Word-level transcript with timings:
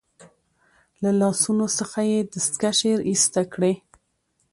له 1.01 1.11
لاسونو 1.19 1.65
څخه 1.77 1.99
يې 2.11 2.19
دستکشې 2.33 2.93
ایسته 3.09 3.41
کړې. 3.53 3.73